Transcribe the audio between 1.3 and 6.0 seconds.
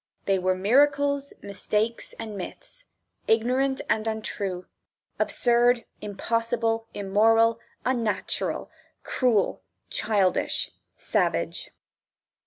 mistakes, and myths, ignorant and untrue, absurd,